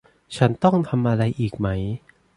[0.37, 1.67] ฉันต้องทำอะไรอีกไหม